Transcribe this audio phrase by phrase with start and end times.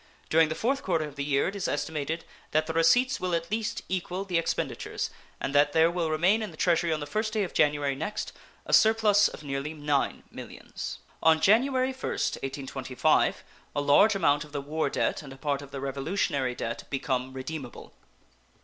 [0.31, 3.51] During the 4th quarter of the year it is estimated that the receipts will at
[3.51, 7.33] least equal the expenditures, and that there will remain in the Treasury on the first
[7.33, 8.33] day of January next
[8.65, 10.97] a surplus of nearly $9 millions.
[11.21, 13.43] On January 1st, 1825,
[13.75, 17.31] a large amount of the war debt and a part of the Revolutionary debt become
[17.33, 17.93] redeemable.